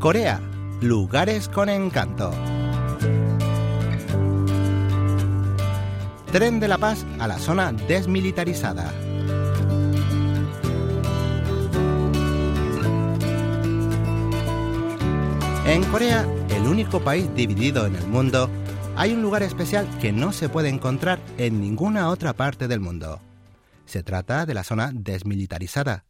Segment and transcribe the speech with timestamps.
[0.00, 0.40] Corea,
[0.80, 2.32] lugares con encanto.
[6.32, 8.94] Tren de la Paz a la zona desmilitarizada.
[15.66, 18.48] En Corea, el único país dividido en el mundo,
[18.96, 23.20] hay un lugar especial que no se puede encontrar en ninguna otra parte del mundo.
[23.84, 26.06] Se trata de la zona desmilitarizada,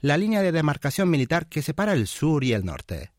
[0.00, 3.12] la línea de demarcación militar que separa el sur y el norte.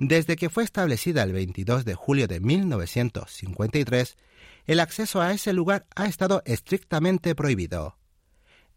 [0.00, 4.16] Desde que fue establecida el 22 de julio de 1953,
[4.66, 7.98] el acceso a ese lugar ha estado estrictamente prohibido.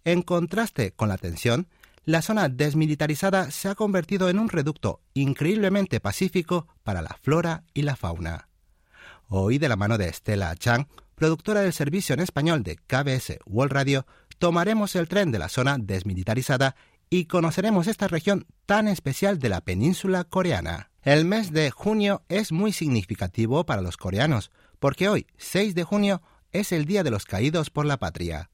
[0.03, 1.69] En contraste con la tensión,
[2.03, 7.83] la zona desmilitarizada se ha convertido en un reducto increíblemente pacífico para la flora y
[7.83, 8.49] la fauna.
[9.29, 13.71] Hoy, de la mano de Estela Chang, productora del servicio en español de KBS World
[13.71, 14.05] Radio,
[14.39, 16.75] tomaremos el tren de la zona desmilitarizada
[17.13, 20.89] y conoceremos esta región tan especial de la península coreana.
[21.03, 26.23] El mes de junio es muy significativo para los coreanos, porque hoy, 6 de junio,
[26.51, 28.49] es el Día de los Caídos por la Patria,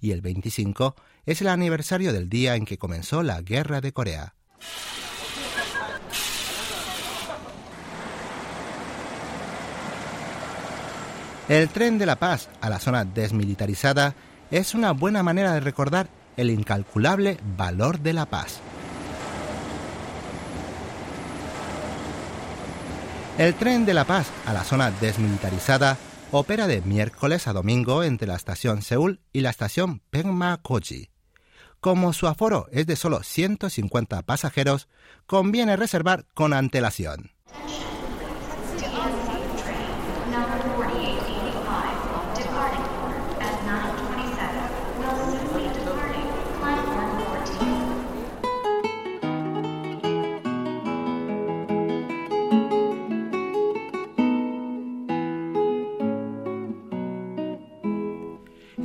[0.00, 4.34] y el 25 es el aniversario del día en que comenzó la Guerra de Corea.
[11.50, 14.14] El tren de la paz a la zona desmilitarizada
[14.50, 18.60] es una buena manera de recordar el incalculable valor de la paz.
[23.36, 25.98] El tren de la paz a la zona desmilitarizada
[26.30, 31.10] opera de miércoles a domingo entre la estación Seúl y la estación Pengma-Koji.
[31.80, 34.88] Como su aforo es de solo 150 pasajeros,
[35.26, 37.32] conviene reservar con antelación.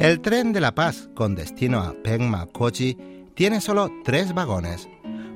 [0.04, 2.98] El tren de la paz con destino a Pengma Kochi
[3.36, 4.90] tiene solo tres vagones,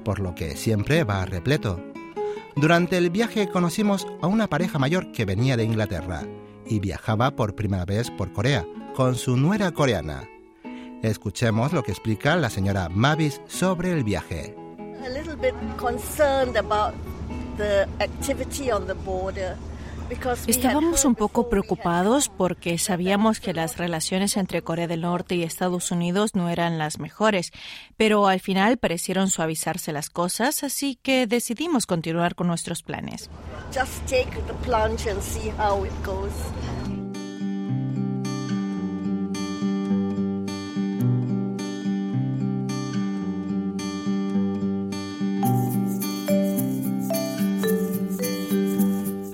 [0.04, 1.80] por lo que siempre va repleto.
[2.58, 6.24] Durante el viaje conocimos a una pareja mayor que venía de Inglaterra
[6.66, 10.28] y viajaba por primera vez por Corea con su nuera coreana.
[11.02, 14.54] Escuchemos lo que explica la señora Mavis sobre el viaje.
[20.48, 25.92] Estábamos un poco preocupados porque sabíamos que las relaciones entre Corea del Norte y Estados
[25.92, 27.52] Unidos no eran las mejores,
[27.98, 33.30] pero al final parecieron suavizarse las cosas, así que decidimos continuar con nuestros planes.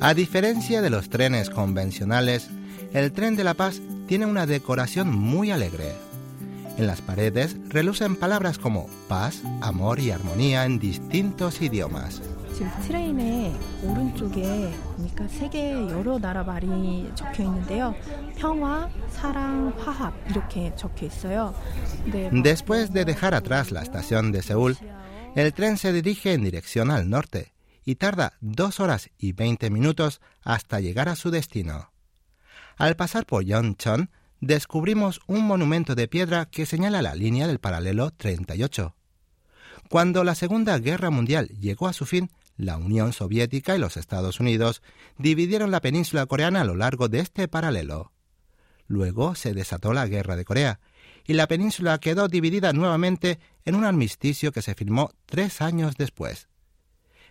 [0.03, 2.49] A diferencia de los trenes convencionales,
[2.91, 5.93] el tren de la paz tiene una decoración muy alegre.
[6.77, 12.21] En las paredes relucen palabras como paz, amor y armonía en distintos idiomas.
[22.33, 24.77] Después de dejar atrás la estación de Seúl,
[25.35, 27.52] el tren se dirige en dirección al norte
[27.85, 31.91] y tarda dos horas y veinte minutos hasta llegar a su destino.
[32.77, 38.11] Al pasar por Yeoncheon, descubrimos un monumento de piedra que señala la línea del paralelo
[38.11, 38.95] 38.
[39.89, 44.39] Cuando la Segunda Guerra Mundial llegó a su fin, la Unión Soviética y los Estados
[44.39, 44.81] Unidos
[45.17, 48.11] dividieron la península coreana a lo largo de este paralelo.
[48.87, 50.79] Luego se desató la Guerra de Corea,
[51.25, 56.47] y la península quedó dividida nuevamente en un armisticio que se firmó tres años después.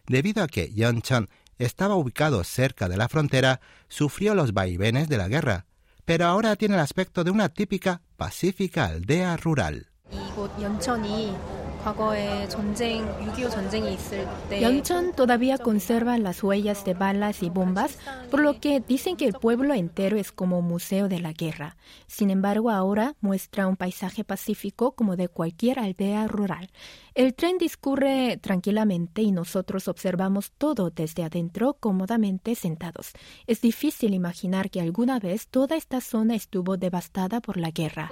[0.06, 5.28] Debido a que Yeoncheon estaba ubicado cerca de la frontera, sufrió los vaivenes de la
[5.28, 5.66] guerra,
[6.04, 9.88] pero ahora tiene el aspecto de una típica pacífica aldea rural.
[14.50, 17.98] Yeoncheon todavía conserva las huellas de balas y bombas,
[18.30, 21.76] por lo que dicen que el pueblo entero es como museo de la guerra.
[22.06, 26.70] Sin embargo, ahora muestra un paisaje pacífico como de cualquier aldea rural.
[27.14, 33.12] El tren discurre tranquilamente y nosotros observamos todo desde adentro cómodamente sentados.
[33.46, 38.10] Es difícil imaginar que alguna vez toda esta zona estuvo devastada por la guerra.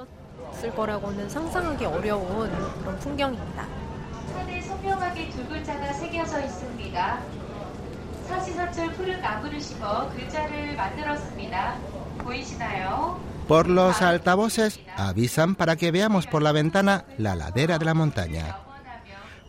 [13.48, 18.58] Por los altavoces avisan para que veamos por la ventana la ladera de la montaña.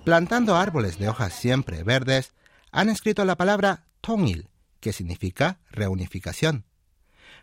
[0.04, 2.34] Plantando árboles de hojas siempre verdes,
[2.72, 4.50] han escrito la palabra Tongil,
[4.80, 6.66] que significa reunificación.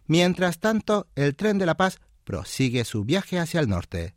[0.07, 4.15] Mientras tanto, el tren de la paz prosigue su viaje hacia el norte,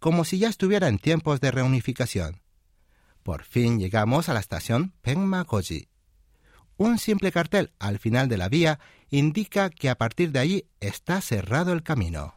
[0.00, 2.42] como si ya estuviera en tiempos de reunificación.
[3.22, 5.86] Por fin llegamos a la estación Pengma-Koji.
[6.76, 8.80] Un simple cartel al final de la vía
[9.10, 12.34] indica que a partir de allí está cerrado el camino.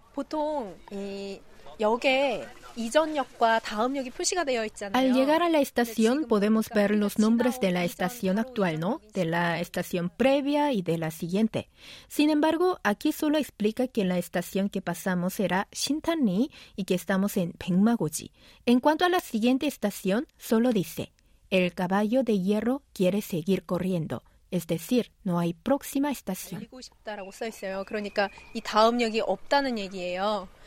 [4.94, 9.02] Al llegar a la estación podemos ver los nombres de la estación actual, ¿no?
[9.14, 11.70] De la estación previa y de la siguiente.
[12.10, 17.38] Sin embargo, aquí solo explica que la estación que pasamos era Shintanri y que estamos
[17.38, 18.32] en Pengmagoji.
[18.66, 21.14] En cuanto a la siguiente estación, solo dice,
[21.50, 24.24] el caballo de hierro quiere seguir corriendo.
[24.56, 26.66] Es decir, no hay próxima estación.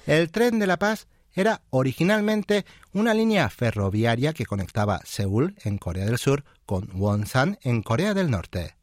[0.06, 6.05] El tren de la paz era originalmente una línea ferroviaria que conectaba Seúl, en Corea
[6.05, 8.76] del Sur, con Wonsan, en Corea del Norte.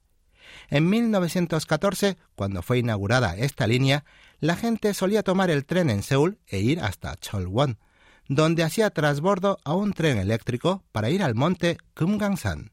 [0.69, 4.05] En 1914, cuando fue inaugurada esta línea,
[4.39, 7.77] la gente solía tomar el tren en Seúl e ir hasta Cholwon,
[8.27, 12.71] donde hacía trasbordo a un tren eléctrico para ir al monte Kumgangsan.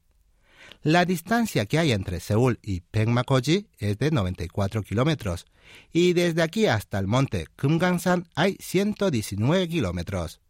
[0.83, 5.47] La distancia que hay entre Seúl y Pengmakoji es de 94 kilómetros
[5.93, 10.41] y desde aquí hasta el monte Kumgangsan hay 119 kilómetros.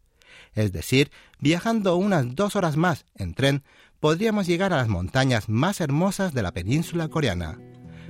[0.55, 3.63] Es decir, viajando unas dos horas más en tren,
[3.99, 7.59] podríamos llegar a las montañas más hermosas de la península coreana.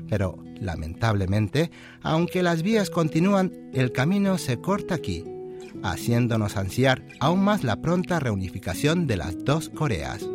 [0.09, 1.71] Pero, lamentablemente,
[2.01, 5.23] aunque las vías continúan, el camino se corta aquí,
[5.83, 10.25] haciéndonos ansiar aún más la pronta reunificación de las dos Coreas.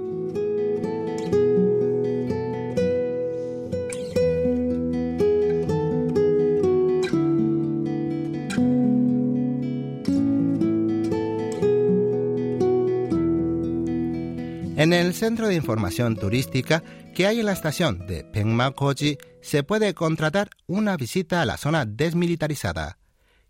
[14.89, 16.83] En el centro de información turística
[17.15, 21.85] que hay en la estación de Pengmakoji se puede contratar una visita a la zona
[21.85, 22.97] desmilitarizada,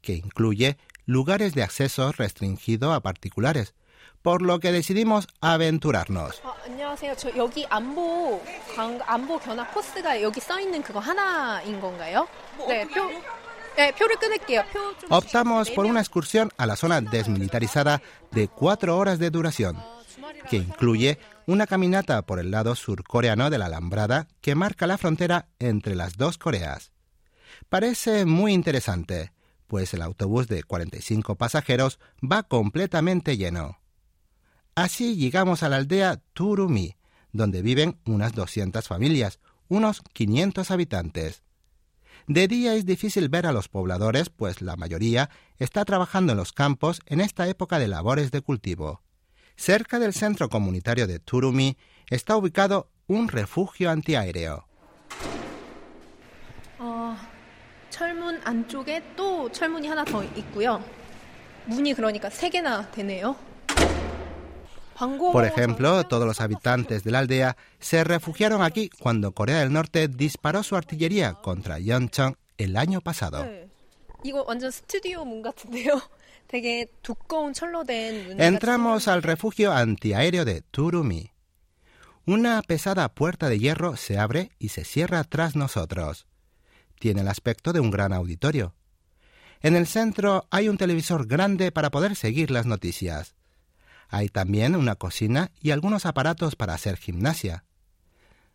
[0.03, 3.75] que incluye lugares de acceso restringido a particulares,
[4.21, 6.43] por lo que decidimos aventurarnos.
[15.09, 18.03] Optamos por una excursión a la zona desmilitarizada
[18.33, 19.77] de cuatro horas de duración
[20.51, 25.49] que incluye una caminata por el lado surcoreano de la alambrada que marca la frontera
[25.59, 26.93] entre las dos Coreas.
[27.69, 29.33] Parece muy interesante,
[29.67, 33.79] pues el autobús de 45 pasajeros va completamente lleno.
[34.75, 36.97] Así llegamos a la aldea Turumi,
[37.33, 41.43] donde viven unas 200 familias, unos 500 habitantes.
[42.27, 46.53] De día es difícil ver a los pobladores, pues la mayoría está trabajando en los
[46.53, 49.03] campos en esta época de labores de cultivo.
[49.59, 51.77] Cerca del centro comunitario de Turumi
[52.09, 54.69] está ubicado un refugio antiaéreo.
[65.33, 70.07] Por ejemplo, todos los habitantes de la aldea se refugiaron aquí cuando Corea del Norte
[70.07, 73.45] disparó su artillería contra Yeoncheon el año pasado.
[78.39, 81.31] Entramos al refugio antiaéreo de Turumi.
[82.25, 86.27] Una pesada puerta de hierro se abre y se cierra tras nosotros.
[86.99, 88.75] Tiene el aspecto de un gran auditorio.
[89.61, 93.35] En el centro hay un televisor grande para poder seguir las noticias.
[94.09, 97.65] Hay también una cocina y algunos aparatos para hacer gimnasia.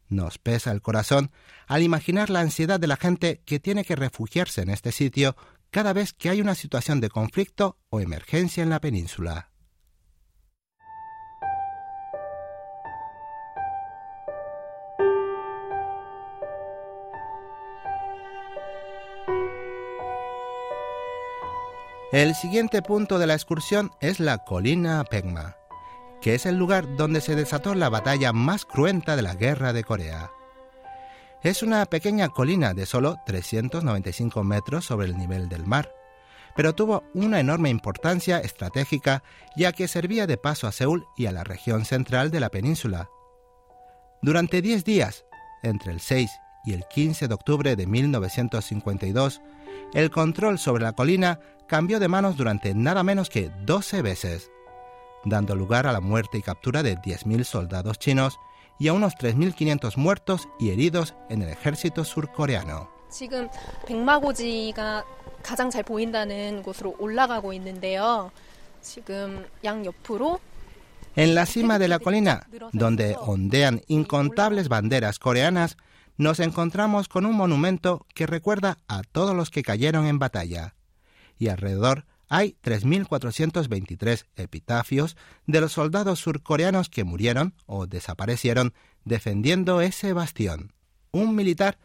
[0.09, 1.31] Nos pesa el corazón
[1.67, 5.35] al imaginar la ansiedad de la gente que tiene que refugiarse en este sitio
[5.73, 9.49] cada vez que hay una situación de conflicto o emergencia en la península.
[22.11, 25.57] El siguiente punto de la excursión es la colina Pengma,
[26.21, 29.83] que es el lugar donde se desató la batalla más cruenta de la guerra de
[29.83, 30.29] Corea.
[31.43, 35.93] Es una pequeña colina de solo 395 metros sobre el nivel del mar,
[36.55, 39.23] pero tuvo una enorme importancia estratégica
[39.57, 43.09] ya que servía de paso a Seúl y a la región central de la península.
[44.21, 45.25] Durante 10 días,
[45.63, 46.31] entre el 6
[46.63, 49.41] y el 15 de octubre de 1952,
[49.93, 54.49] el control sobre la colina cambió de manos durante nada menos que 12 veces,
[55.25, 58.39] dando lugar a la muerte y captura de 10.000 soldados chinos
[58.78, 62.88] y a unos 3.500 muertos y heridos en el ejército surcoreano.
[63.10, 63.48] 지금
[63.86, 65.04] 백마고지가
[65.42, 68.30] 가장 잘 보인다는 곳으로 올라가고 있는데요.
[68.80, 70.40] 지금 양 옆으로
[71.16, 75.76] En la cima de la colina, donde ondean incontables banderas coreanas,
[76.16, 80.74] nos encontramos con un monumento que recuerda a todos los que cayeron en batalla.
[81.36, 88.73] Y alrededor hay 3.423 epitafios de los soldados surcoreanos que murieron o desaparecieron
[89.05, 90.73] defendiendo ese bastión.
[91.11, 91.77] Un militar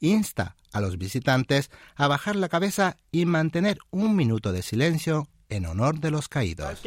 [0.00, 5.66] insta a los visitantes a bajar la cabeza y mantener un minuto de silencio en
[5.66, 6.80] honor de los caídos.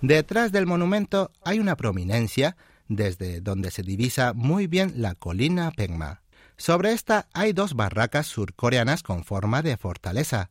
[0.00, 2.56] Detrás del monumento hay una prominencia
[2.96, 6.22] desde donde se divisa muy bien la colina Pengma.
[6.56, 10.50] Sobre esta hay dos barracas surcoreanas con forma de fortaleza,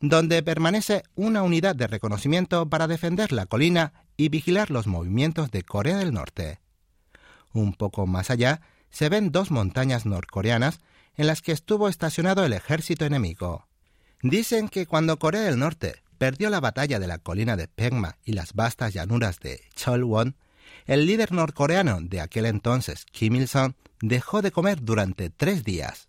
[0.00, 5.62] donde permanece una unidad de reconocimiento para defender la colina y vigilar los movimientos de
[5.62, 6.60] Corea del Norte.
[7.52, 10.80] Un poco más allá se ven dos montañas norcoreanas
[11.16, 13.66] en las que estuvo estacionado el ejército enemigo.
[14.22, 18.32] Dicen que cuando Corea del Norte perdió la batalla de la colina de Pengma y
[18.32, 20.36] las vastas llanuras de Cholwon,
[20.90, 26.08] el líder norcoreano de aquel entonces, Kim Il-sung, dejó de comer durante tres días.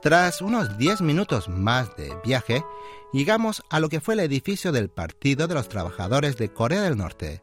[0.00, 2.64] Tras unos 10 minutos más de viaje,
[3.12, 6.96] llegamos a lo que fue el edificio del Partido de los Trabajadores de Corea del
[6.96, 7.42] Norte,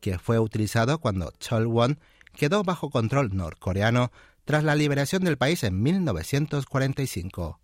[0.00, 2.00] que fue utilizado cuando Cholwon
[2.34, 4.10] quedó bajo control norcoreano
[4.52, 7.58] tras la liberación del país en 1945.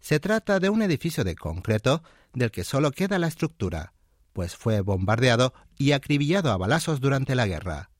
[0.00, 2.02] Se trata de un edificio de concreto
[2.34, 3.92] del que solo queda la estructura,
[4.32, 7.90] pues fue bombardeado y acribillado a balazos durante la guerra.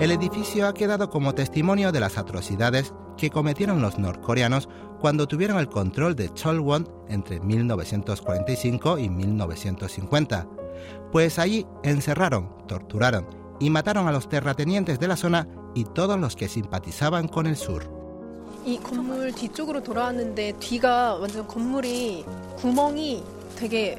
[0.00, 4.68] El edificio ha quedado como testimonio de las atrocidades que cometieron los norcoreanos
[5.00, 10.46] cuando tuvieron el control de Cholwon entre 1945 y 1950,
[11.10, 13.26] pues allí encerraron, torturaron
[13.60, 17.56] y mataron a los terratenientes de la zona y todos los que simpatizaban con el
[17.56, 17.98] sur.
[18.66, 22.24] 이 건물 뒤쪽으로 돌아왔는데 뒤가 완전 건물이
[22.56, 23.24] 구멍이
[23.56, 23.98] 되게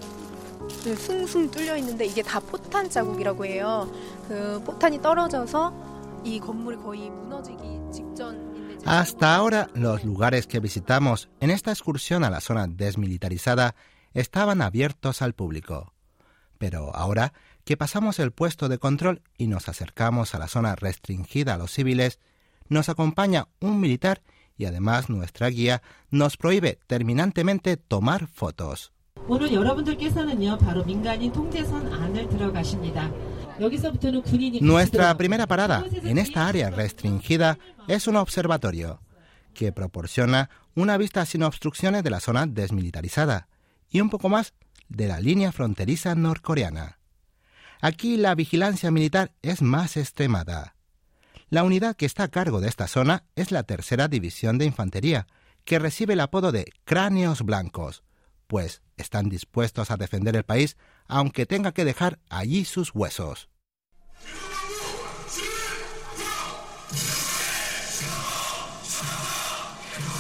[0.69, 3.89] 숭숭 뚫려 있는데 이게 다 포탄 자국이라고 해요.
[4.27, 5.82] 그 포탄이 떨어져서
[6.23, 12.29] 이 건물이 거의 무너지기 직전인데 Hasta ahora, los lugares que visitamos en esta excursión a
[12.29, 13.75] la zona desmilitarizada
[14.13, 15.93] estaban abiertos al público.
[16.57, 17.33] Pero ahora
[17.65, 21.71] que pasamos el puesto de control y nos acercamos a la zona restringida a los
[21.71, 22.19] civiles,
[22.69, 24.21] nos acompaña un militar
[24.57, 28.91] y además nuestra guía nos prohíbe terminantemente tomar fotos.
[29.27, 33.11] 오늘 여러분들께서는요 바로 민간인 통제선 안을 들어가십니다.
[34.60, 37.58] Nuestra primera parada en esta área restringida
[37.88, 39.00] es un observatorio
[39.54, 43.48] que proporciona una vista sin obstrucciones de la zona desmilitarizada
[43.88, 44.54] y un poco más
[44.88, 46.98] de la línea fronteriza norcoreana.
[47.80, 50.74] Aquí la vigilancia militar es más extremada.
[51.50, 55.26] La unidad que está a cargo de esta zona es la Tercera División de Infantería,
[55.64, 58.02] que recibe el apodo de Cráneos Blancos,
[58.46, 63.48] pues están dispuestos a defender el país aunque tenga que dejar allí sus huesos.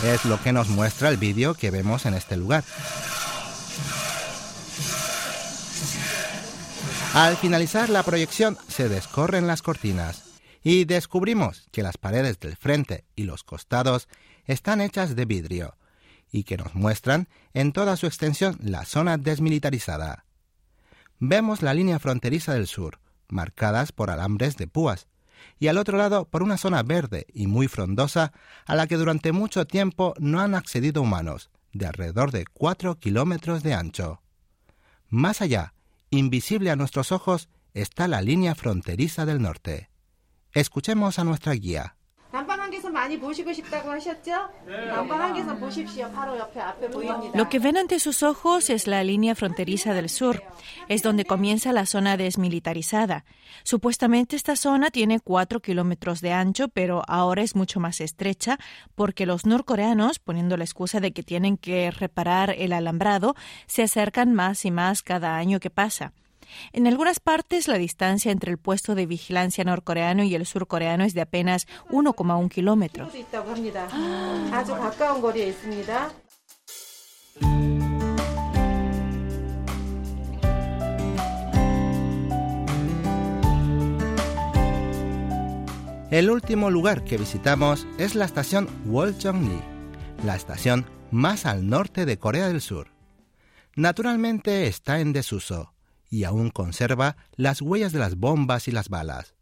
[0.04, 2.62] Es lo que nos muestra el vídeo que vemos en este lugar.
[7.14, 10.24] Al finalizar la proyección se descorren las cortinas
[10.62, 14.08] y descubrimos que las paredes del frente y los costados
[14.46, 15.76] están hechas de vidrio
[16.34, 20.24] y que nos muestran en toda su extensión la zona desmilitarizada.
[21.20, 22.98] Vemos la línea fronteriza del sur,
[23.28, 25.06] marcadas por alambres de púas,
[25.60, 28.32] y al otro lado por una zona verde y muy frondosa
[28.66, 33.62] a la que durante mucho tiempo no han accedido humanos, de alrededor de 4 kilómetros
[33.62, 34.20] de ancho.
[35.10, 35.72] Más allá,
[36.10, 39.88] invisible a nuestros ojos, está la línea fronteriza del norte.
[40.50, 41.94] Escuchemos a nuestra guía.
[47.34, 50.42] Lo que ven ante sus ojos es la línea fronteriza del sur.
[50.88, 53.24] Es donde comienza la zona desmilitarizada.
[53.62, 58.58] Supuestamente esta zona tiene cuatro kilómetros de ancho, pero ahora es mucho más estrecha
[58.94, 63.34] porque los norcoreanos, poniendo la excusa de que tienen que reparar el alambrado,
[63.66, 66.12] se acercan más y más cada año que pasa.
[66.72, 71.14] En algunas partes, la distancia entre el puesto de vigilancia norcoreano y el surcoreano es
[71.14, 73.08] de apenas 1,1 kilómetro.
[73.92, 74.64] ¡Ah!
[86.14, 89.60] El último lugar que visitamos es la estación Wolchongli,
[90.24, 92.92] la estación más al norte de Corea del Sur.
[93.74, 95.73] Naturalmente está en desuso,
[96.14, 99.34] y aún conserva las huellas de las bombas y las balas.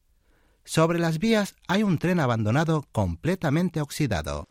[0.65, 4.49] Sobre las vías hay un tren abandonado completamente oxidado.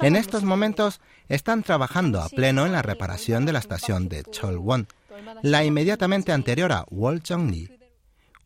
[0.00, 4.88] En estos momentos están trabajando a pleno en la reparación de la estación de Cholwon,
[5.42, 7.68] la inmediatamente anterior a Wolchongli.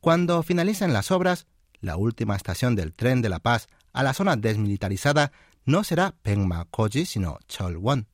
[0.01, 1.47] Cuando finalicen las obras,
[1.81, 5.31] la última estación del tren de la paz a la zona desmilitarizada
[5.69, 8.09] no será Pengma-Koji, sino Cholwon.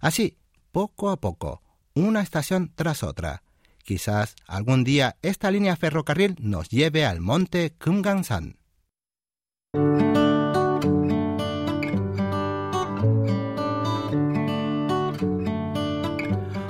[0.00, 0.38] Así,
[0.70, 1.60] poco a poco,
[1.94, 3.42] una estación tras otra.
[3.82, 8.58] Quizás algún día esta línea ferrocarril nos lleve al monte Kumgangsan.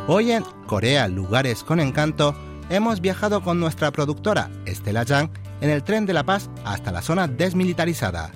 [0.06, 2.34] Hoy en Corea, lugares con encanto,
[2.70, 7.02] hemos viajado con nuestra productora Estela Yang en el tren de la paz hasta la
[7.02, 8.32] zona desmilitarizada.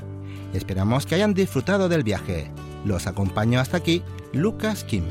[0.52, 2.50] Esperamos que hayan disfrutado del viaje.
[2.85, 5.04] Los acompaño hasta aquí Lucas Kim.